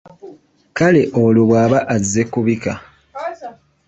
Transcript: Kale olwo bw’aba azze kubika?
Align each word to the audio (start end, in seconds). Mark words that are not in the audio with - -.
Kale 0.77 1.01
olwo 1.21 1.43
bw’aba 1.49 1.79
azze 1.95 2.21
kubika? 2.31 2.71